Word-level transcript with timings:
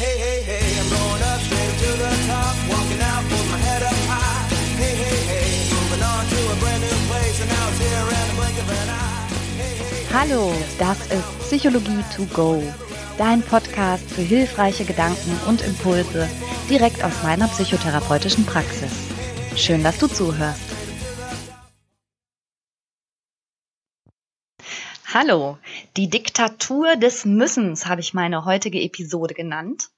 Hey, 0.00 0.16
hey, 0.16 0.40
hey, 0.40 0.80
I'm 0.80 0.88
going 0.88 1.22
up 1.28 1.40
straight 1.42 1.76
to 1.84 1.90
the 2.00 2.08
top, 2.26 2.56
walking 2.72 3.02
out 3.02 3.22
with 3.28 3.50
my 3.52 3.58
head 3.58 3.82
up 3.82 3.92
high. 4.08 4.48
Hey, 4.80 4.96
hey, 4.96 5.20
hey, 5.28 5.68
moving 5.68 6.02
on 6.02 6.24
to 6.24 6.38
a 6.52 6.56
brand 6.56 6.80
new 6.80 6.96
place, 7.10 7.38
and 7.42 7.50
now 7.50 7.68
it's 7.68 7.78
here 7.84 8.08
in 8.08 8.28
the 8.28 8.36
blink 8.40 8.56
of 8.56 8.70
an 8.80 8.88
eye. 8.88 9.28
Hallo, 10.10 10.54
das 10.78 10.96
ist 11.12 11.28
Psychologie 11.40 12.02
to 12.16 12.24
go, 12.32 12.62
dein 13.18 13.42
Podcast 13.42 14.10
für 14.10 14.22
hilfreiche 14.22 14.86
Gedanken 14.86 15.38
und 15.46 15.60
Impulse 15.60 16.26
direkt 16.70 17.04
aus 17.04 17.12
meiner 17.22 17.48
psychotherapeutischen 17.48 18.46
Praxis. 18.46 18.92
Schön, 19.54 19.84
dass 19.84 19.98
du 19.98 20.06
zuhörst. 20.06 20.69
Hallo, 25.12 25.58
die 25.96 26.08
Diktatur 26.08 26.94
des 26.94 27.24
Müssens 27.24 27.86
habe 27.86 28.00
ich 28.00 28.14
meine 28.14 28.44
heutige 28.44 28.80
Episode 28.80 29.34
genannt. 29.34 29.90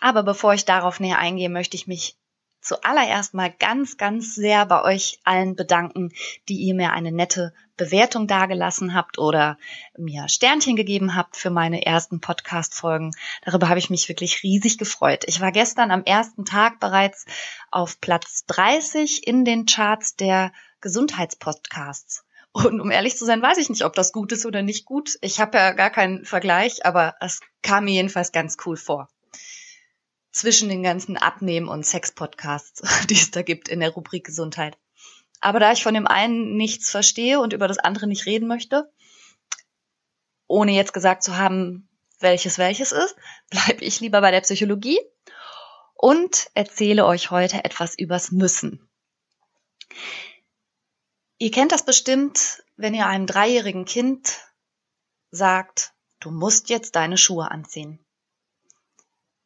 Aber 0.00 0.22
bevor 0.22 0.54
ich 0.54 0.64
darauf 0.64 0.98
näher 0.98 1.18
eingehe, 1.18 1.50
möchte 1.50 1.76
ich 1.76 1.86
mich 1.86 2.16
zuallererst 2.62 3.34
mal 3.34 3.52
ganz, 3.52 3.98
ganz 3.98 4.34
sehr 4.34 4.64
bei 4.64 4.82
euch 4.82 5.20
allen 5.24 5.56
bedanken, 5.56 6.14
die 6.48 6.56
ihr 6.56 6.74
mir 6.74 6.92
eine 6.92 7.12
nette 7.12 7.52
Bewertung 7.76 8.26
dagelassen 8.26 8.94
habt 8.94 9.18
oder 9.18 9.58
mir 9.98 10.26
Sternchen 10.30 10.74
gegeben 10.74 11.14
habt 11.14 11.36
für 11.36 11.50
meine 11.50 11.84
ersten 11.84 12.22
Podcast-Folgen. 12.22 13.10
Darüber 13.44 13.68
habe 13.68 13.78
ich 13.78 13.90
mich 13.90 14.08
wirklich 14.08 14.42
riesig 14.42 14.78
gefreut. 14.78 15.24
Ich 15.26 15.42
war 15.42 15.52
gestern 15.52 15.90
am 15.90 16.04
ersten 16.04 16.46
Tag 16.46 16.80
bereits 16.80 17.26
auf 17.70 18.00
Platz 18.00 18.46
30 18.46 19.26
in 19.26 19.44
den 19.44 19.66
Charts 19.66 20.16
der 20.16 20.50
Gesundheitspodcasts. 20.80 22.24
Und 22.52 22.80
um 22.80 22.90
ehrlich 22.90 23.16
zu 23.16 23.24
sein, 23.24 23.42
weiß 23.42 23.58
ich 23.58 23.68
nicht, 23.68 23.84
ob 23.84 23.94
das 23.94 24.12
gut 24.12 24.32
ist 24.32 24.44
oder 24.44 24.62
nicht 24.62 24.84
gut. 24.84 25.16
Ich 25.20 25.38
habe 25.38 25.58
ja 25.58 25.72
gar 25.72 25.90
keinen 25.90 26.24
Vergleich, 26.24 26.84
aber 26.84 27.14
es 27.20 27.40
kam 27.62 27.84
mir 27.84 27.94
jedenfalls 27.94 28.32
ganz 28.32 28.56
cool 28.66 28.76
vor. 28.76 29.08
Zwischen 30.32 30.68
den 30.68 30.82
ganzen 30.82 31.16
Abnehmen- 31.16 31.68
und 31.68 31.86
Sex-Podcasts, 31.86 32.82
die 33.08 33.14
es 33.14 33.30
da 33.30 33.42
gibt 33.42 33.68
in 33.68 33.80
der 33.80 33.90
Rubrik 33.90 34.24
Gesundheit. 34.24 34.76
Aber 35.40 35.60
da 35.60 35.72
ich 35.72 35.82
von 35.82 35.94
dem 35.94 36.06
einen 36.06 36.56
nichts 36.56 36.90
verstehe 36.90 37.40
und 37.40 37.52
über 37.52 37.68
das 37.68 37.78
andere 37.78 38.06
nicht 38.06 38.26
reden 38.26 38.48
möchte, 38.48 38.92
ohne 40.46 40.72
jetzt 40.72 40.92
gesagt 40.92 41.22
zu 41.22 41.38
haben, 41.38 41.88
welches 42.18 42.58
welches 42.58 42.92
ist, 42.92 43.16
bleibe 43.50 43.84
ich 43.84 44.00
lieber 44.00 44.20
bei 44.20 44.32
der 44.32 44.40
Psychologie 44.40 44.98
und 45.94 46.50
erzähle 46.54 47.06
euch 47.06 47.30
heute 47.30 47.64
etwas 47.64 47.96
übers 47.96 48.32
Müssen. 48.32 48.88
Ihr 51.42 51.50
kennt 51.50 51.72
das 51.72 51.86
bestimmt, 51.86 52.62
wenn 52.76 52.92
ihr 52.92 53.06
einem 53.06 53.26
dreijährigen 53.26 53.86
Kind 53.86 54.40
sagt, 55.30 55.94
du 56.20 56.30
musst 56.30 56.68
jetzt 56.68 56.96
deine 56.96 57.16
Schuhe 57.16 57.50
anziehen. 57.50 57.98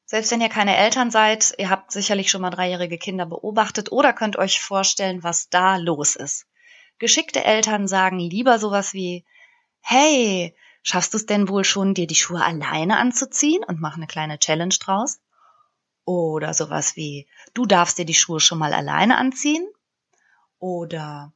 Selbst 0.04 0.32
wenn 0.32 0.40
ihr 0.40 0.48
keine 0.48 0.76
Eltern 0.76 1.12
seid, 1.12 1.54
ihr 1.56 1.70
habt 1.70 1.92
sicherlich 1.92 2.32
schon 2.32 2.42
mal 2.42 2.50
dreijährige 2.50 2.98
Kinder 2.98 3.26
beobachtet 3.26 3.92
oder 3.92 4.12
könnt 4.12 4.36
euch 4.36 4.60
vorstellen, 4.60 5.22
was 5.22 5.50
da 5.50 5.76
los 5.76 6.16
ist. 6.16 6.48
Geschickte 6.98 7.44
Eltern 7.44 7.86
sagen 7.86 8.18
lieber 8.18 8.58
sowas 8.58 8.92
wie, 8.92 9.24
hey, 9.80 10.56
schaffst 10.82 11.14
du 11.14 11.18
es 11.18 11.26
denn 11.26 11.48
wohl 11.48 11.62
schon, 11.62 11.94
dir 11.94 12.08
die 12.08 12.16
Schuhe 12.16 12.42
alleine 12.42 12.96
anzuziehen 12.96 13.62
und 13.62 13.80
mach 13.80 13.96
eine 13.96 14.08
kleine 14.08 14.40
Challenge 14.40 14.74
draus? 14.80 15.20
Oder 16.04 16.54
sowas 16.54 16.96
wie, 16.96 17.28
du 17.54 17.66
darfst 17.66 17.98
dir 17.98 18.04
die 18.04 18.14
Schuhe 18.14 18.40
schon 18.40 18.58
mal 18.58 18.74
alleine 18.74 19.16
anziehen? 19.16 19.64
Oder 20.58 21.32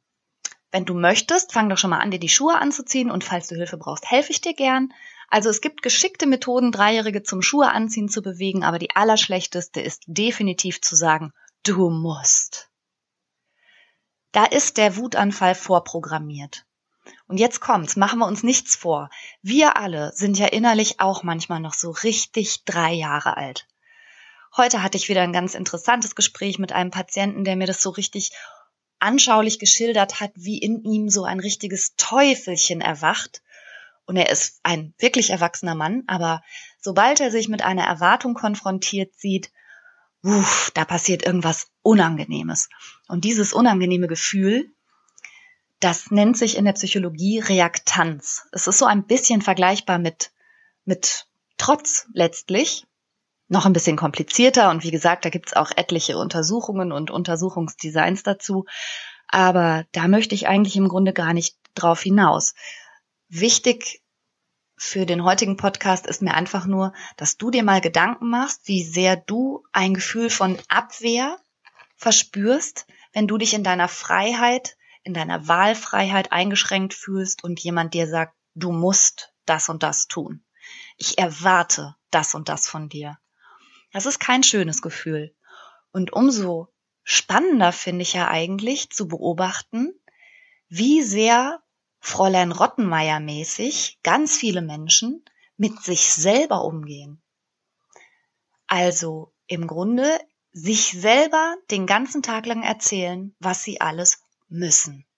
wenn 0.70 0.84
du 0.84 0.94
möchtest, 0.94 1.52
fang 1.52 1.68
doch 1.68 1.78
schon 1.78 1.90
mal 1.90 2.00
an, 2.00 2.10
dir 2.10 2.20
die 2.20 2.28
Schuhe 2.28 2.58
anzuziehen 2.58 3.10
und 3.10 3.24
falls 3.24 3.48
du 3.48 3.54
Hilfe 3.54 3.78
brauchst, 3.78 4.10
helfe 4.10 4.32
ich 4.32 4.40
dir 4.40 4.54
gern. 4.54 4.92
Also 5.28 5.50
es 5.50 5.60
gibt 5.60 5.82
geschickte 5.82 6.26
Methoden, 6.26 6.72
Dreijährige 6.72 7.22
zum 7.22 7.42
Schuhe 7.42 7.70
anziehen 7.70 8.08
zu 8.08 8.22
bewegen, 8.22 8.64
aber 8.64 8.78
die 8.78 8.94
allerschlechteste 8.94 9.80
ist 9.80 10.02
definitiv 10.06 10.80
zu 10.80 10.96
sagen, 10.96 11.32
du 11.62 11.90
musst. 11.90 12.70
Da 14.32 14.44
ist 14.44 14.76
der 14.76 14.96
Wutanfall 14.96 15.54
vorprogrammiert. 15.54 16.66
Und 17.26 17.38
jetzt 17.38 17.60
kommt's, 17.60 17.96
machen 17.96 18.18
wir 18.18 18.26
uns 18.26 18.42
nichts 18.42 18.76
vor. 18.76 19.10
Wir 19.42 19.76
alle 19.76 20.12
sind 20.14 20.38
ja 20.38 20.46
innerlich 20.46 21.00
auch 21.00 21.22
manchmal 21.22 21.60
noch 21.60 21.74
so 21.74 21.90
richtig 21.90 22.64
drei 22.64 22.92
Jahre 22.92 23.36
alt. 23.36 23.66
Heute 24.56 24.82
hatte 24.82 24.96
ich 24.96 25.08
wieder 25.08 25.22
ein 25.22 25.32
ganz 25.32 25.54
interessantes 25.54 26.14
Gespräch 26.14 26.58
mit 26.58 26.72
einem 26.72 26.90
Patienten, 26.90 27.44
der 27.44 27.56
mir 27.56 27.66
das 27.66 27.82
so 27.82 27.90
richtig 27.90 28.32
anschaulich 29.00 29.58
geschildert 29.58 30.20
hat, 30.20 30.32
wie 30.34 30.58
in 30.58 30.82
ihm 30.84 31.08
so 31.08 31.24
ein 31.24 31.40
richtiges 31.40 31.94
Teufelchen 31.96 32.80
erwacht. 32.80 33.42
Und 34.06 34.16
er 34.16 34.30
ist 34.30 34.60
ein 34.62 34.94
wirklich 34.98 35.30
erwachsener 35.30 35.74
Mann, 35.74 36.04
aber 36.06 36.42
sobald 36.80 37.20
er 37.20 37.30
sich 37.30 37.48
mit 37.48 37.62
einer 37.62 37.84
Erwartung 37.84 38.34
konfrontiert 38.34 39.14
sieht, 39.14 39.50
uff, 40.22 40.70
da 40.74 40.84
passiert 40.84 41.24
irgendwas 41.24 41.68
Unangenehmes. 41.82 42.68
Und 43.06 43.24
dieses 43.24 43.52
unangenehme 43.52 44.08
Gefühl, 44.08 44.72
das 45.80 46.10
nennt 46.10 46.36
sich 46.36 46.56
in 46.56 46.64
der 46.64 46.72
Psychologie 46.72 47.38
Reaktanz. 47.38 48.46
Es 48.52 48.66
ist 48.66 48.78
so 48.78 48.86
ein 48.86 49.06
bisschen 49.06 49.42
vergleichbar 49.42 49.98
mit, 49.98 50.32
mit 50.84 51.26
Trotz 51.56 52.06
letztlich 52.12 52.84
noch 53.48 53.66
ein 53.66 53.72
bisschen 53.72 53.96
komplizierter 53.96 54.70
und 54.70 54.84
wie 54.84 54.90
gesagt, 54.90 55.24
da 55.24 55.30
gibt's 55.30 55.54
auch 55.54 55.70
etliche 55.74 56.18
Untersuchungen 56.18 56.92
und 56.92 57.10
Untersuchungsdesigns 57.10 58.22
dazu. 58.22 58.66
Aber 59.26 59.84
da 59.92 60.08
möchte 60.08 60.34
ich 60.34 60.48
eigentlich 60.48 60.76
im 60.76 60.88
Grunde 60.88 61.12
gar 61.12 61.32
nicht 61.32 61.56
drauf 61.74 62.02
hinaus. 62.02 62.54
Wichtig 63.28 64.02
für 64.76 65.06
den 65.06 65.24
heutigen 65.24 65.56
Podcast 65.56 66.06
ist 66.06 66.22
mir 66.22 66.34
einfach 66.34 66.66
nur, 66.66 66.92
dass 67.16 67.36
du 67.36 67.50
dir 67.50 67.64
mal 67.64 67.80
Gedanken 67.80 68.30
machst, 68.30 68.68
wie 68.68 68.84
sehr 68.84 69.16
du 69.16 69.64
ein 69.72 69.94
Gefühl 69.94 70.30
von 70.30 70.56
Abwehr 70.68 71.36
verspürst, 71.96 72.86
wenn 73.12 73.26
du 73.26 73.38
dich 73.38 73.54
in 73.54 73.64
deiner 73.64 73.88
Freiheit, 73.88 74.76
in 75.02 75.14
deiner 75.14 75.48
Wahlfreiheit 75.48 76.32
eingeschränkt 76.32 76.94
fühlst 76.94 77.42
und 77.42 77.60
jemand 77.60 77.94
dir 77.94 78.06
sagt, 78.06 78.36
du 78.54 78.72
musst 78.72 79.32
das 79.46 79.68
und 79.68 79.82
das 79.82 80.06
tun. 80.06 80.44
Ich 80.96 81.18
erwarte 81.18 81.96
das 82.10 82.34
und 82.34 82.48
das 82.48 82.68
von 82.68 82.88
dir. 82.88 83.18
Das 83.98 84.06
ist 84.06 84.20
kein 84.20 84.44
schönes 84.44 84.80
Gefühl. 84.80 85.34
Und 85.90 86.12
umso 86.12 86.68
spannender 87.02 87.72
finde 87.72 88.02
ich 88.02 88.12
ja 88.12 88.28
eigentlich 88.28 88.90
zu 88.90 89.08
beobachten, 89.08 89.92
wie 90.68 91.02
sehr 91.02 91.60
Fräulein 91.98 92.52
Rottenmeier 92.52 93.18
mäßig 93.18 93.98
ganz 94.04 94.36
viele 94.36 94.62
Menschen 94.62 95.24
mit 95.56 95.82
sich 95.82 96.12
selber 96.12 96.62
umgehen. 96.62 97.20
Also 98.68 99.34
im 99.48 99.66
Grunde 99.66 100.20
sich 100.52 100.92
selber 100.92 101.56
den 101.72 101.84
ganzen 101.88 102.22
Tag 102.22 102.46
lang 102.46 102.62
erzählen, 102.62 103.34
was 103.40 103.64
sie 103.64 103.80
alles 103.80 104.22
müssen. 104.46 105.08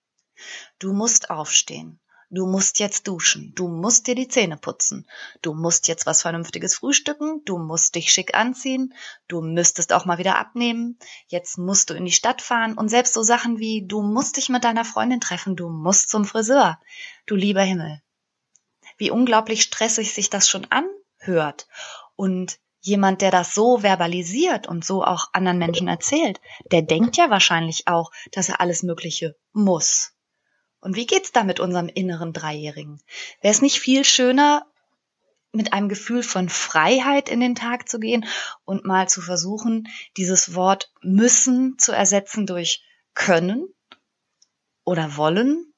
Du 0.78 0.94
musst 0.94 1.28
aufstehen. 1.28 2.00
Du 2.32 2.46
musst 2.46 2.78
jetzt 2.78 3.08
duschen, 3.08 3.52
du 3.56 3.66
musst 3.66 4.06
dir 4.06 4.14
die 4.14 4.28
Zähne 4.28 4.56
putzen, 4.56 5.04
du 5.42 5.52
musst 5.52 5.88
jetzt 5.88 6.06
was 6.06 6.22
Vernünftiges 6.22 6.76
frühstücken, 6.76 7.42
du 7.44 7.58
musst 7.58 7.96
dich 7.96 8.12
schick 8.12 8.36
anziehen, 8.36 8.94
du 9.26 9.40
müsstest 9.40 9.92
auch 9.92 10.04
mal 10.04 10.18
wieder 10.18 10.38
abnehmen, 10.38 10.96
jetzt 11.26 11.58
musst 11.58 11.90
du 11.90 11.94
in 11.94 12.04
die 12.04 12.12
Stadt 12.12 12.40
fahren 12.40 12.78
und 12.78 12.88
selbst 12.88 13.14
so 13.14 13.24
Sachen 13.24 13.58
wie 13.58 13.84
du 13.84 14.02
musst 14.02 14.36
dich 14.36 14.48
mit 14.48 14.62
deiner 14.62 14.84
Freundin 14.84 15.20
treffen, 15.20 15.56
du 15.56 15.70
musst 15.70 16.08
zum 16.08 16.24
Friseur, 16.24 16.78
du 17.26 17.34
lieber 17.34 17.62
Himmel. 17.62 18.00
Wie 18.96 19.10
unglaublich 19.10 19.62
stressig 19.62 20.14
sich 20.14 20.30
das 20.30 20.48
schon 20.48 20.68
anhört. 20.70 21.66
Und 22.14 22.60
jemand, 22.80 23.22
der 23.22 23.32
das 23.32 23.54
so 23.54 23.78
verbalisiert 23.78 24.68
und 24.68 24.84
so 24.84 25.02
auch 25.02 25.30
anderen 25.32 25.58
Menschen 25.58 25.88
erzählt, 25.88 26.40
der 26.70 26.82
denkt 26.82 27.16
ja 27.16 27.28
wahrscheinlich 27.28 27.88
auch, 27.88 28.12
dass 28.30 28.48
er 28.48 28.60
alles 28.60 28.84
Mögliche 28.84 29.34
muss. 29.52 30.12
Und 30.80 30.96
wie 30.96 31.06
geht's 31.06 31.32
da 31.32 31.44
mit 31.44 31.60
unserem 31.60 31.88
inneren 31.88 32.32
Dreijährigen? 32.32 33.00
Wäre 33.40 33.52
es 33.52 33.62
nicht 33.62 33.80
viel 33.80 34.04
schöner, 34.04 34.66
mit 35.52 35.72
einem 35.72 35.88
Gefühl 35.88 36.22
von 36.22 36.48
Freiheit 36.48 37.28
in 37.28 37.40
den 37.40 37.54
Tag 37.54 37.88
zu 37.88 37.98
gehen 37.98 38.26
und 38.64 38.84
mal 38.84 39.08
zu 39.08 39.20
versuchen, 39.20 39.88
dieses 40.16 40.54
Wort 40.54 40.92
müssen 41.02 41.78
zu 41.78 41.92
ersetzen 41.92 42.46
durch 42.46 42.84
können 43.14 43.68
oder 44.84 45.16
wollen 45.16 45.72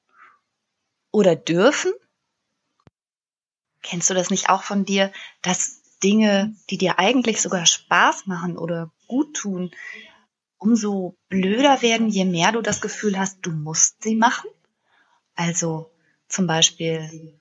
oder 1.10 1.37
dürfen? 1.37 1.93
Kennst 3.82 4.10
du 4.10 4.14
das 4.14 4.31
nicht 4.31 4.50
auch 4.50 4.62
von 4.62 4.84
dir, 4.84 5.10
dass 5.40 5.81
Dinge, 6.02 6.55
die 6.70 6.78
dir 6.78 6.98
eigentlich 6.98 7.40
sogar 7.40 7.66
Spaß 7.66 8.26
machen 8.26 8.58
oder 8.58 8.93
gut 9.08 9.34
tun, 9.34 9.70
umso 10.58 11.16
blöder 11.28 11.82
werden, 11.82 12.08
je 12.08 12.25
mehr 12.25 12.52
du 12.52 12.60
das 12.60 12.81
Gefühl 12.81 13.19
hast, 13.19 13.38
du 13.43 13.50
musst 13.50 14.02
sie 14.02 14.16
machen? 14.16 14.48
Also 15.43 15.91
zum 16.29 16.47
Beispiel, 16.47 17.35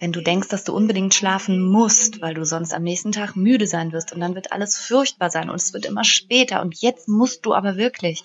wenn 0.00 0.10
du 0.10 0.20
denkst, 0.20 0.48
dass 0.48 0.64
du 0.64 0.74
unbedingt 0.74 1.14
schlafen 1.14 1.62
musst, 1.62 2.20
weil 2.20 2.34
du 2.34 2.44
sonst 2.44 2.74
am 2.74 2.82
nächsten 2.82 3.12
Tag 3.12 3.36
müde 3.36 3.68
sein 3.68 3.92
wirst 3.92 4.12
und 4.12 4.20
dann 4.20 4.34
wird 4.34 4.50
alles 4.50 4.76
furchtbar 4.76 5.30
sein 5.30 5.48
und 5.48 5.54
es 5.54 5.72
wird 5.72 5.86
immer 5.86 6.02
später 6.02 6.60
und 6.60 6.80
jetzt 6.82 7.06
musst 7.06 7.46
du 7.46 7.54
aber 7.54 7.76
wirklich, 7.76 8.24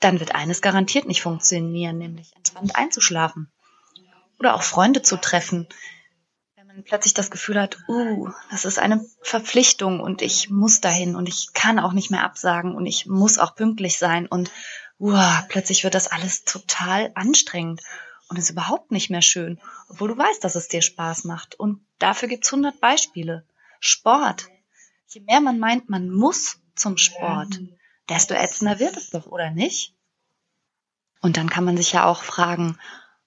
dann 0.00 0.18
wird 0.18 0.34
eines 0.34 0.60
garantiert 0.60 1.06
nicht 1.06 1.22
funktionieren, 1.22 1.98
nämlich 1.98 2.34
entspannt 2.34 2.74
einzuschlafen 2.74 3.52
oder 4.40 4.56
auch 4.56 4.64
Freunde 4.64 5.02
zu 5.02 5.16
treffen. 5.16 5.68
man 6.56 6.82
plötzlich 6.82 7.14
das 7.14 7.30
Gefühl 7.30 7.60
hat, 7.60 7.78
uh, 7.86 8.28
das 8.50 8.64
ist 8.64 8.80
eine 8.80 9.06
Verpflichtung 9.22 10.00
und 10.00 10.20
ich 10.20 10.50
muss 10.50 10.80
dahin 10.80 11.14
und 11.14 11.28
ich 11.28 11.52
kann 11.54 11.78
auch 11.78 11.92
nicht 11.92 12.10
mehr 12.10 12.24
absagen 12.24 12.74
und 12.74 12.86
ich 12.86 13.06
muss 13.06 13.38
auch 13.38 13.54
pünktlich 13.54 13.98
sein 13.98 14.26
und 14.26 14.50
uh, 15.04 15.42
plötzlich 15.48 15.84
wird 15.84 15.94
das 15.94 16.08
alles 16.08 16.44
total 16.44 17.12
anstrengend 17.14 17.82
und 18.28 18.38
ist 18.38 18.50
überhaupt 18.50 18.90
nicht 18.90 19.10
mehr 19.10 19.22
schön, 19.22 19.60
obwohl 19.88 20.08
du 20.08 20.18
weißt, 20.18 20.42
dass 20.42 20.54
es 20.54 20.68
dir 20.68 20.82
Spaß 20.82 21.24
macht. 21.24 21.54
Und 21.54 21.84
dafür 21.98 22.28
gibt's 22.28 22.50
hundert 22.50 22.80
Beispiele. 22.80 23.46
Sport. 23.80 24.48
Je 25.08 25.20
mehr 25.20 25.40
man 25.40 25.58
meint, 25.58 25.90
man 25.90 26.08
muss 26.08 26.58
zum 26.74 26.96
Sport, 26.96 27.60
desto 28.08 28.34
ätzender 28.34 28.80
wird 28.80 28.96
es 28.96 29.10
doch, 29.10 29.26
oder 29.26 29.50
nicht? 29.50 29.94
Und 31.20 31.36
dann 31.36 31.50
kann 31.50 31.64
man 31.64 31.76
sich 31.76 31.92
ja 31.92 32.06
auch 32.06 32.22
fragen, 32.22 32.78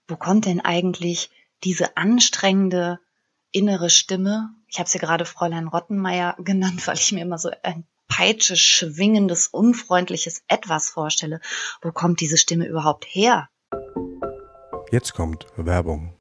wo 0.07 0.15
kommt 0.15 0.45
denn 0.45 0.61
eigentlich 0.61 1.29
diese 1.63 1.95
anstrengende 1.95 2.99
innere 3.51 3.89
Stimme? 3.89 4.49
Ich 4.67 4.79
habe 4.79 4.89
sie 4.89 4.99
gerade 4.99 5.25
Fräulein 5.25 5.67
Rottenmeier 5.67 6.35
genannt, 6.39 6.85
weil 6.87 6.97
ich 6.97 7.11
mir 7.11 7.21
immer 7.21 7.37
so 7.37 7.51
ein 7.63 7.85
Peitsche 8.07 8.55
schwingendes, 8.55 9.47
unfreundliches 9.47 10.41
Etwas 10.47 10.89
vorstelle. 10.89 11.39
Wo 11.81 11.91
kommt 11.91 12.21
diese 12.21 12.37
Stimme 12.37 12.67
überhaupt 12.67 13.05
her? 13.05 13.49
Jetzt 14.91 15.13
kommt 15.13 15.45
Werbung. 15.57 16.13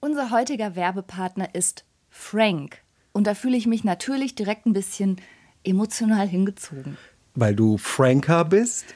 Unser 0.00 0.30
heutiger 0.30 0.76
Werbepartner 0.76 1.54
ist 1.54 1.84
Frank. 2.08 2.82
Und 3.12 3.26
da 3.26 3.34
fühle 3.34 3.56
ich 3.56 3.66
mich 3.66 3.84
natürlich 3.84 4.34
direkt 4.34 4.66
ein 4.66 4.72
bisschen 4.72 5.20
emotional 5.64 6.28
hingezogen. 6.28 6.96
Weil 7.34 7.56
du 7.56 7.78
Franker 7.78 8.44
bist? 8.44 8.86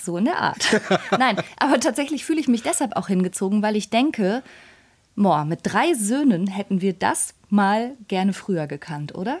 So 0.00 0.18
in 0.18 0.26
der 0.26 0.38
Art. 0.38 0.80
Nein, 1.18 1.36
aber 1.58 1.80
tatsächlich 1.80 2.24
fühle 2.24 2.40
ich 2.40 2.48
mich 2.48 2.62
deshalb 2.62 2.96
auch 2.96 3.08
hingezogen, 3.08 3.62
weil 3.62 3.76
ich 3.76 3.90
denke, 3.90 4.42
boah, 5.16 5.44
mit 5.44 5.60
drei 5.62 5.94
Söhnen 5.94 6.46
hätten 6.46 6.80
wir 6.80 6.92
das 6.92 7.34
mal 7.48 7.96
gerne 8.08 8.32
früher 8.32 8.66
gekannt, 8.66 9.14
oder? 9.14 9.40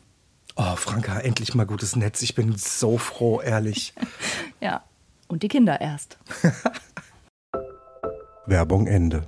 Oh, 0.55 0.75
Franka, 0.75 1.19
endlich 1.19 1.55
mal 1.55 1.65
gutes 1.65 1.95
Netz. 1.95 2.21
Ich 2.21 2.35
bin 2.35 2.55
so 2.57 2.97
froh, 2.97 3.41
ehrlich. 3.41 3.93
Ja, 4.59 4.83
und 5.27 5.41
die 5.41 5.47
Kinder 5.47 5.81
erst. 5.81 6.19
Werbung 8.45 8.85
Ende. 8.85 9.27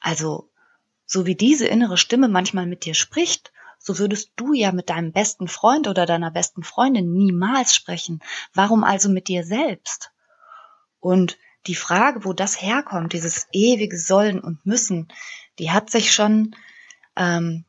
Also, 0.00 0.50
so 1.04 1.26
wie 1.26 1.34
diese 1.34 1.66
innere 1.66 1.98
Stimme 1.98 2.28
manchmal 2.28 2.64
mit 2.64 2.86
dir 2.86 2.94
spricht, 2.94 3.52
so 3.78 3.98
würdest 3.98 4.30
du 4.36 4.54
ja 4.54 4.72
mit 4.72 4.88
deinem 4.88 5.12
besten 5.12 5.48
Freund 5.48 5.86
oder 5.86 6.06
deiner 6.06 6.30
besten 6.30 6.62
Freundin 6.62 7.12
niemals 7.12 7.74
sprechen. 7.74 8.22
Warum 8.54 8.84
also 8.84 9.10
mit 9.10 9.28
dir 9.28 9.44
selbst? 9.44 10.12
Und 10.98 11.36
die 11.66 11.74
Frage, 11.74 12.24
wo 12.24 12.32
das 12.32 12.62
herkommt, 12.62 13.12
dieses 13.12 13.48
ewige 13.52 13.98
Sollen 13.98 14.40
und 14.40 14.64
Müssen, 14.64 15.08
die 15.58 15.70
hat 15.70 15.90
sich 15.90 16.14
schon 16.14 16.56
ähm, 17.20 17.64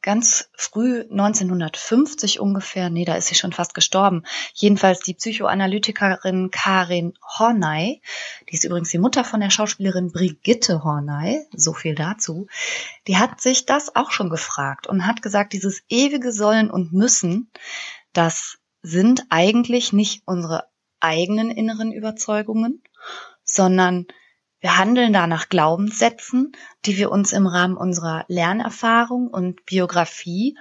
ganz 0.00 0.50
früh 0.56 1.02
1950 1.02 2.40
ungefähr, 2.40 2.90
nee, 2.90 3.04
da 3.04 3.14
ist 3.14 3.28
sie 3.28 3.34
schon 3.34 3.52
fast 3.52 3.74
gestorben. 3.74 4.24
Jedenfalls 4.54 5.00
die 5.00 5.14
Psychoanalytikerin 5.14 6.50
Karin 6.50 7.14
Horney, 7.38 8.02
die 8.48 8.54
ist 8.54 8.64
übrigens 8.64 8.90
die 8.90 8.98
Mutter 8.98 9.24
von 9.24 9.40
der 9.40 9.50
Schauspielerin 9.50 10.12
Brigitte 10.12 10.82
Horney, 10.84 11.46
so 11.52 11.72
viel 11.72 11.94
dazu, 11.94 12.46
die 13.06 13.16
hat 13.16 13.40
sich 13.40 13.66
das 13.66 13.94
auch 13.94 14.10
schon 14.10 14.30
gefragt 14.30 14.86
und 14.86 15.06
hat 15.06 15.22
gesagt, 15.22 15.52
dieses 15.52 15.82
ewige 15.88 16.32
Sollen 16.32 16.70
und 16.70 16.92
Müssen, 16.92 17.50
das 18.12 18.58
sind 18.82 19.24
eigentlich 19.30 19.92
nicht 19.92 20.22
unsere 20.26 20.64
eigenen 21.00 21.50
inneren 21.50 21.92
Überzeugungen, 21.92 22.82
sondern 23.44 24.06
wir 24.62 24.78
handeln 24.78 25.12
da 25.12 25.26
nach 25.26 25.48
Glaubenssätzen, 25.48 26.52
die 26.86 26.96
wir 26.96 27.10
uns 27.10 27.32
im 27.32 27.46
Rahmen 27.46 27.76
unserer 27.76 28.24
Lernerfahrung 28.28 29.26
und 29.26 29.66
Biografie 29.66 30.56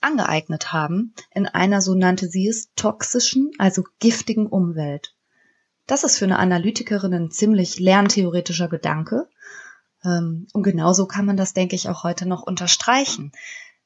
angeeignet 0.00 0.72
haben, 0.72 1.12
in 1.34 1.46
einer, 1.46 1.82
so 1.82 1.94
nannte 1.94 2.28
sie 2.28 2.48
es, 2.48 2.72
toxischen, 2.74 3.50
also 3.58 3.84
giftigen 3.98 4.46
Umwelt. 4.46 5.14
Das 5.86 6.04
ist 6.04 6.18
für 6.18 6.26
eine 6.26 6.38
Analytikerin 6.38 7.12
ein 7.12 7.30
ziemlich 7.32 7.80
lerntheoretischer 7.80 8.68
Gedanke. 8.68 9.28
Ähm, 10.04 10.46
Und 10.52 10.62
genauso 10.62 11.06
kann 11.06 11.26
man 11.26 11.36
das, 11.36 11.52
denke 11.52 11.74
ich, 11.74 11.88
auch 11.88 12.04
heute 12.04 12.26
noch 12.26 12.42
unterstreichen. 12.42 13.32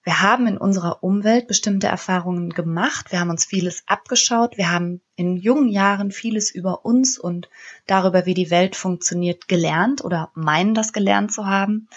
Wir 0.05 0.21
haben 0.21 0.47
in 0.47 0.59
unserer 0.59 1.03
Umwelt 1.03 1.49
bestimmte 1.49 1.87
Erfahrungen 1.87 2.51
gemacht, 2.51 3.11
wir 3.11 3.21
haben 3.21 3.31
uns 3.31 3.47
vieles 3.47 3.85
abgeschaut, 3.87 4.59
wir 4.59 4.71
haben 4.71 5.01
in 5.17 5.39
jungen 5.39 5.69
Jahren 5.69 6.11
vieles 6.11 6.51
über 6.51 6.85
uns 6.85 7.19
und 7.19 7.49
darüber, 7.87 8.27
wie 8.27 8.35
die 8.35 8.51
Welt 8.51 8.77
funktioniert, 8.77 9.49
gelernt 9.49 10.05
oder 10.05 10.31
meinen 10.35 10.75
das 10.75 10.93
gelernt 10.93 11.33
zu 11.33 11.47
haben. 11.47 11.89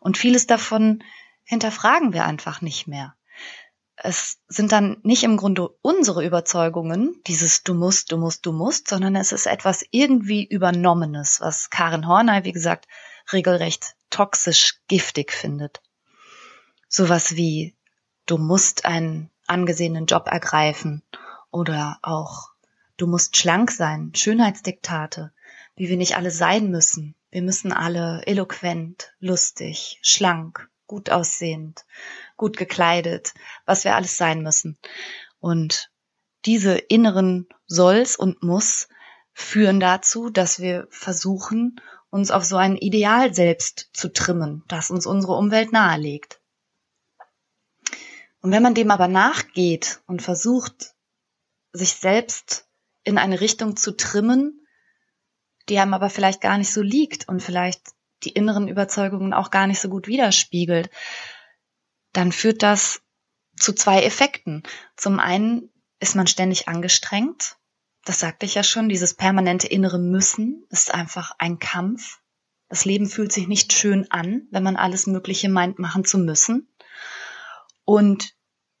Und 0.00 0.18
vieles 0.18 0.48
davon 0.48 1.04
hinterfragen 1.44 2.12
wir 2.12 2.24
einfach 2.24 2.62
nicht 2.62 2.88
mehr. 2.88 3.14
Es 3.94 4.40
sind 4.48 4.72
dann 4.72 4.96
nicht 5.04 5.22
im 5.22 5.36
Grunde 5.36 5.68
unsere 5.82 6.26
Überzeugungen, 6.26 7.20
dieses 7.28 7.62
du 7.62 7.74
musst, 7.74 8.10
du 8.10 8.16
musst, 8.16 8.44
du 8.44 8.52
musst, 8.52 8.88
sondern 8.88 9.14
es 9.14 9.30
ist 9.30 9.46
etwas 9.46 9.84
irgendwie 9.92 10.44
Übernommenes, 10.44 11.40
was 11.40 11.70
Karin 11.70 12.08
Horney, 12.08 12.42
wie 12.42 12.52
gesagt, 12.52 12.88
regelrecht 13.32 13.94
toxisch 14.10 14.80
giftig 14.88 15.30
findet 15.30 15.80
sowas 16.92 17.36
wie 17.36 17.74
du 18.26 18.36
musst 18.36 18.84
einen 18.84 19.30
angesehenen 19.46 20.04
Job 20.06 20.28
ergreifen 20.28 21.02
oder 21.50 21.98
auch 22.02 22.50
du 22.98 23.06
musst 23.06 23.36
schlank 23.36 23.70
sein, 23.70 24.12
Schönheitsdiktate. 24.14 25.32
wie 25.74 25.88
wir 25.88 25.96
nicht 25.96 26.16
alle 26.16 26.30
sein 26.30 26.70
müssen. 26.70 27.14
Wir 27.30 27.40
müssen 27.40 27.72
alle 27.72 28.22
eloquent, 28.26 29.14
lustig, 29.20 29.98
schlank, 30.02 30.68
gut 30.86 31.08
aussehend, 31.08 31.86
gut 32.36 32.58
gekleidet, 32.58 33.32
was 33.64 33.84
wir 33.84 33.96
alles 33.96 34.18
sein 34.18 34.42
müssen. 34.42 34.76
Und 35.40 35.90
diese 36.44 36.76
inneren 36.76 37.48
Solls 37.66 38.16
und 38.16 38.42
Muss 38.42 38.88
führen 39.32 39.80
dazu, 39.80 40.28
dass 40.28 40.60
wir 40.60 40.88
versuchen, 40.90 41.80
uns 42.10 42.30
auf 42.30 42.44
so 42.44 42.58
ein 42.58 42.76
Ideal 42.76 43.32
selbst 43.32 43.88
zu 43.94 44.12
trimmen, 44.12 44.62
das 44.68 44.90
uns 44.90 45.06
unsere 45.06 45.32
Umwelt 45.32 45.72
nahelegt. 45.72 46.41
Und 48.42 48.50
wenn 48.50 48.62
man 48.62 48.74
dem 48.74 48.90
aber 48.90 49.08
nachgeht 49.08 50.02
und 50.06 50.20
versucht, 50.20 50.94
sich 51.72 51.94
selbst 51.94 52.66
in 53.04 53.16
eine 53.16 53.40
Richtung 53.40 53.76
zu 53.76 53.96
trimmen, 53.96 54.66
die 55.68 55.78
einem 55.78 55.94
aber 55.94 56.10
vielleicht 56.10 56.40
gar 56.40 56.58
nicht 56.58 56.72
so 56.72 56.82
liegt 56.82 57.28
und 57.28 57.40
vielleicht 57.40 57.80
die 58.24 58.30
inneren 58.30 58.68
Überzeugungen 58.68 59.32
auch 59.32 59.50
gar 59.50 59.66
nicht 59.66 59.80
so 59.80 59.88
gut 59.88 60.06
widerspiegelt, 60.06 60.90
dann 62.12 62.32
führt 62.32 62.62
das 62.62 63.00
zu 63.56 63.72
zwei 63.72 64.02
Effekten. 64.02 64.64
Zum 64.96 65.20
einen 65.20 65.70
ist 66.00 66.16
man 66.16 66.26
ständig 66.26 66.68
angestrengt. 66.68 67.56
Das 68.04 68.18
sagte 68.20 68.44
ich 68.46 68.56
ja 68.56 68.64
schon, 68.64 68.88
dieses 68.88 69.14
permanente 69.14 69.68
innere 69.68 69.98
Müssen 69.98 70.66
ist 70.70 70.92
einfach 70.92 71.32
ein 71.38 71.60
Kampf. 71.60 72.18
Das 72.68 72.84
Leben 72.84 73.06
fühlt 73.06 73.32
sich 73.32 73.46
nicht 73.46 73.72
schön 73.72 74.10
an, 74.10 74.48
wenn 74.50 74.64
man 74.64 74.76
alles 74.76 75.06
Mögliche 75.06 75.48
meint, 75.48 75.78
machen 75.78 76.04
zu 76.04 76.18
müssen. 76.18 76.71
Und 77.92 78.34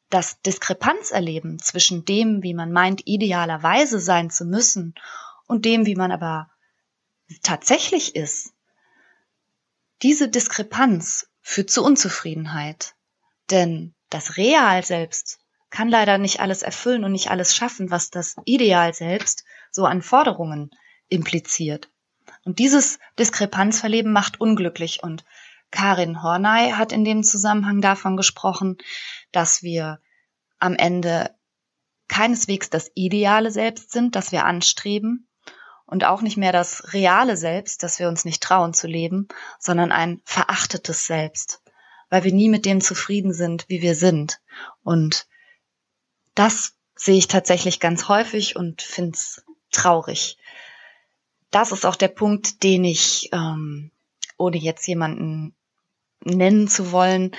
das 0.08 0.40
Diskrepanzerleben 0.40 1.58
zwischen 1.58 2.06
dem, 2.06 2.42
wie 2.42 2.54
man 2.54 2.72
meint, 2.72 3.02
idealerweise 3.04 4.00
sein 4.00 4.30
zu 4.30 4.46
müssen, 4.46 4.94
und 5.46 5.66
dem, 5.66 5.84
wie 5.84 5.96
man 5.96 6.10
aber 6.10 6.50
tatsächlich 7.42 8.16
ist, 8.16 8.54
diese 10.00 10.30
Diskrepanz 10.30 11.28
führt 11.42 11.68
zu 11.68 11.84
Unzufriedenheit. 11.84 12.94
Denn 13.50 13.94
das 14.08 14.38
Real 14.38 14.82
selbst 14.82 15.40
kann 15.68 15.90
leider 15.90 16.16
nicht 16.16 16.40
alles 16.40 16.62
erfüllen 16.62 17.04
und 17.04 17.12
nicht 17.12 17.30
alles 17.30 17.54
schaffen, 17.54 17.90
was 17.90 18.08
das 18.08 18.36
Ideal 18.46 18.94
selbst 18.94 19.44
so 19.70 19.84
an 19.84 20.00
Forderungen 20.00 20.70
impliziert. 21.10 21.90
Und 22.44 22.60
dieses 22.60 22.98
Diskrepanzverleben 23.18 24.10
macht 24.10 24.40
unglücklich 24.40 25.02
und 25.02 25.22
Karin 25.72 26.22
Horney 26.22 26.70
hat 26.70 26.92
in 26.92 27.04
dem 27.04 27.24
Zusammenhang 27.24 27.80
davon 27.80 28.16
gesprochen, 28.16 28.78
dass 29.32 29.62
wir 29.62 30.00
am 30.60 30.76
Ende 30.76 31.34
keineswegs 32.06 32.70
das 32.70 32.90
ideale 32.94 33.50
Selbst 33.50 33.90
sind, 33.90 34.14
das 34.14 34.30
wir 34.30 34.44
anstreben 34.44 35.26
und 35.86 36.04
auch 36.04 36.22
nicht 36.22 36.36
mehr 36.36 36.52
das 36.52 36.92
reale 36.92 37.36
Selbst, 37.36 37.82
das 37.82 37.98
wir 37.98 38.08
uns 38.08 38.24
nicht 38.24 38.42
trauen 38.42 38.74
zu 38.74 38.86
leben, 38.86 39.28
sondern 39.58 39.90
ein 39.90 40.20
verachtetes 40.24 41.06
Selbst, 41.06 41.62
weil 42.10 42.22
wir 42.22 42.32
nie 42.32 42.48
mit 42.48 42.64
dem 42.64 42.80
zufrieden 42.80 43.32
sind, 43.32 43.64
wie 43.68 43.82
wir 43.82 43.94
sind. 43.94 44.40
Und 44.84 45.26
das 46.34 46.74
sehe 46.94 47.16
ich 47.16 47.28
tatsächlich 47.28 47.80
ganz 47.80 48.08
häufig 48.08 48.56
und 48.56 48.82
finde 48.82 49.16
es 49.16 49.44
traurig. 49.70 50.38
Das 51.50 51.72
ist 51.72 51.84
auch 51.84 51.96
der 51.96 52.08
Punkt, 52.08 52.62
den 52.62 52.84
ich, 52.84 53.30
ähm, 53.32 53.90
ohne 54.38 54.56
jetzt 54.56 54.86
jemanden 54.86 55.54
nennen 56.24 56.68
zu 56.68 56.92
wollen, 56.92 57.32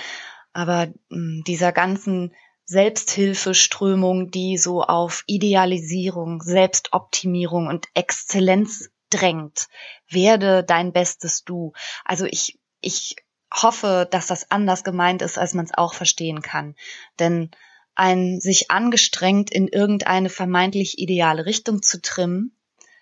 aber 0.52 0.84
äh, 0.84 1.42
dieser 1.46 1.72
ganzen 1.72 2.34
Selbsthilfeströmung, 2.66 4.30
die 4.30 4.56
so 4.56 4.82
auf 4.82 5.22
Idealisierung, 5.26 6.40
Selbstoptimierung 6.42 7.66
und 7.66 7.86
Exzellenz 7.94 8.90
drängt. 9.10 9.68
Werde 10.08 10.64
dein 10.64 10.92
bestes 10.92 11.44
Du. 11.44 11.72
Also 12.04 12.24
ich, 12.24 12.58
ich 12.80 13.16
hoffe, 13.52 14.08
dass 14.10 14.26
das 14.26 14.50
anders 14.50 14.82
gemeint 14.82 15.22
ist, 15.22 15.38
als 15.38 15.54
man 15.54 15.66
es 15.66 15.74
auch 15.74 15.94
verstehen 15.94 16.42
kann. 16.42 16.74
Denn 17.18 17.50
ein 17.94 18.40
sich 18.40 18.70
angestrengt 18.70 19.50
in 19.50 19.68
irgendeine 19.68 20.30
vermeintlich 20.30 20.98
ideale 20.98 21.46
Richtung 21.46 21.82
zu 21.82 22.00
trimmen, 22.00 22.56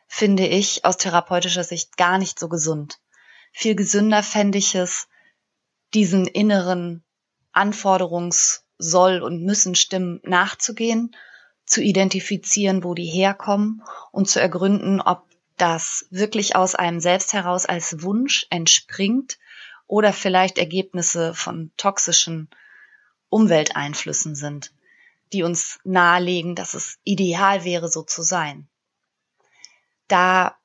finde 0.06 0.46
ich 0.46 0.84
aus 0.84 0.98
therapeutischer 0.98 1.64
Sicht 1.64 1.96
gar 1.96 2.18
nicht 2.18 2.38
so 2.38 2.48
gesund. 2.48 2.98
Viel 3.52 3.74
gesünder 3.74 4.22
fände 4.22 4.58
ich 4.58 4.74
es, 4.74 5.08
diesen 5.94 6.26
inneren 6.26 7.02
Anforderungs- 7.52 8.62
soll 8.82 9.22
und 9.22 9.42
müssen 9.42 9.74
Stimmen 9.74 10.20
nachzugehen, 10.24 11.14
zu 11.64 11.80
identifizieren, 11.80 12.84
wo 12.84 12.94
die 12.94 13.06
herkommen 13.06 13.82
und 14.10 14.28
zu 14.28 14.40
ergründen, 14.40 15.00
ob 15.00 15.24
das 15.56 16.06
wirklich 16.10 16.56
aus 16.56 16.74
einem 16.74 17.00
selbst 17.00 17.32
heraus 17.32 17.66
als 17.66 18.02
Wunsch 18.02 18.46
entspringt 18.50 19.38
oder 19.86 20.12
vielleicht 20.12 20.58
Ergebnisse 20.58 21.34
von 21.34 21.70
toxischen 21.76 22.50
Umwelteinflüssen 23.28 24.34
sind, 24.34 24.74
die 25.32 25.44
uns 25.44 25.78
nahelegen, 25.84 26.54
dass 26.54 26.74
es 26.74 26.98
ideal 27.04 27.64
wäre, 27.64 27.88
so 27.88 28.02
zu 28.02 28.22
sein. 28.22 28.68
Da 30.08 30.56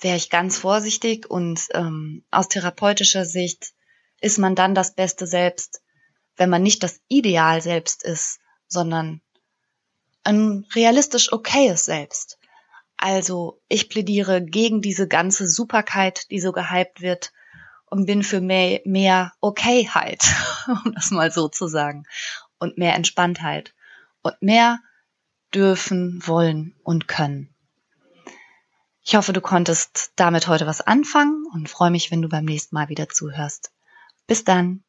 wäre 0.00 0.16
ich 0.16 0.28
ganz 0.28 0.58
vorsichtig 0.58 1.28
und 1.28 1.66
ähm, 1.72 2.24
aus 2.30 2.48
therapeutischer 2.48 3.24
Sicht 3.24 3.72
ist 4.20 4.38
man 4.38 4.54
dann 4.54 4.74
das 4.74 4.94
beste 4.94 5.26
Selbst, 5.26 5.82
wenn 6.36 6.50
man 6.50 6.62
nicht 6.62 6.82
das 6.82 7.00
Ideal 7.08 7.62
selbst 7.62 8.02
ist, 8.02 8.40
sondern 8.68 9.20
ein 10.24 10.66
realistisch 10.74 11.32
okayes 11.32 11.84
Selbst. 11.84 12.38
Also 12.96 13.60
ich 13.68 13.88
plädiere 13.88 14.42
gegen 14.42 14.80
diese 14.80 15.06
ganze 15.06 15.48
Superkeit, 15.48 16.30
die 16.30 16.40
so 16.40 16.52
gehypt 16.52 17.00
wird 17.00 17.32
und 17.86 18.06
bin 18.06 18.22
für 18.22 18.40
mehr, 18.40 18.80
mehr 18.84 19.32
Okayheit, 19.40 20.24
um 20.84 20.92
das 20.94 21.10
mal 21.10 21.30
so 21.30 21.48
zu 21.48 21.68
sagen, 21.68 22.04
und 22.58 22.78
mehr 22.78 22.94
Entspanntheit 22.94 23.74
und 24.22 24.40
mehr 24.40 24.80
dürfen, 25.54 26.20
wollen 26.26 26.74
und 26.82 27.06
können. 27.06 27.54
Ich 29.02 29.14
hoffe, 29.14 29.32
du 29.32 29.40
konntest 29.40 30.12
damit 30.16 30.48
heute 30.48 30.66
was 30.66 30.80
anfangen 30.80 31.46
und 31.52 31.70
freue 31.70 31.92
mich, 31.92 32.10
wenn 32.10 32.22
du 32.22 32.28
beim 32.28 32.44
nächsten 32.44 32.74
Mal 32.74 32.88
wieder 32.88 33.08
zuhörst. 33.08 33.70
Bis 34.26 34.42
dann. 34.42 34.80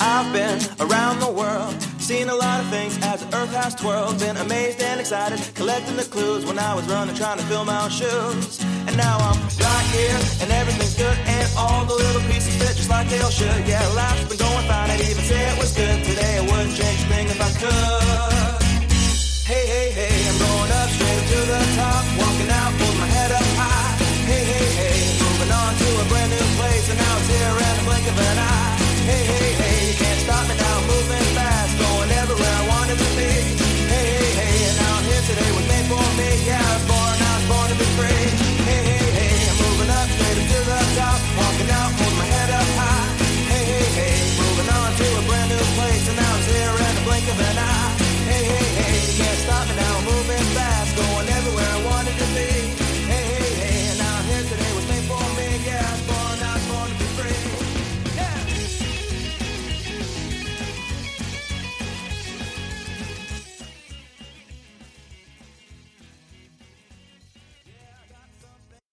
I've 0.00 0.32
been 0.32 0.58
around 0.80 1.20
the 1.20 1.30
world, 1.30 1.74
seen 1.98 2.28
a 2.28 2.34
lot 2.34 2.60
of 2.60 2.66
things 2.68 2.98
as 3.02 3.24
the 3.24 3.36
earth 3.36 3.54
has 3.54 3.74
twirled. 3.74 4.18
Been 4.18 4.36
amazed 4.36 4.82
and 4.82 5.00
excited, 5.00 5.40
collecting 5.54 5.96
the 5.96 6.04
clues 6.04 6.44
when 6.44 6.58
I 6.58 6.74
was 6.74 6.84
running, 6.88 7.14
trying 7.14 7.38
to 7.38 7.44
fill 7.44 7.64
my 7.64 7.84
own 7.84 7.90
shoes. 7.90 8.60
And 8.86 8.96
now 8.96 9.16
I'm 9.16 9.38
right 9.58 9.86
here, 9.96 10.18
and 10.42 10.50
everything's 10.52 10.94
good, 10.94 11.16
and 11.24 11.48
all 11.56 11.84
the 11.86 11.94
little 11.94 12.22
pieces 12.22 12.54
fit 12.60 12.76
just 12.76 12.90
like 12.90 13.08
they 13.08 13.20
all 13.20 13.30
should. 13.30 13.66
Yeah, 13.66 13.86
life's 13.94 14.28
been 14.28 14.38
going 14.38 14.66
fine, 14.66 14.90
I'd 14.90 15.00
even 15.00 15.24
say 15.24 15.40
it 15.52 15.58
was 15.58 15.72
good 15.74 16.04
today. 16.04 16.38
I 16.38 16.42
wouldn't 16.42 16.76
change 16.76 17.00
a 17.02 17.08
thing 17.08 17.26
if 17.28 17.40
I 17.40 17.50
could. 17.62 17.97